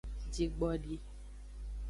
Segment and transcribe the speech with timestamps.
[0.33, 0.97] Jigbdi.